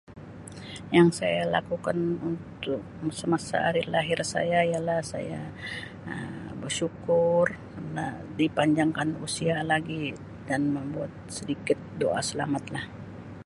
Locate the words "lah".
12.75-12.85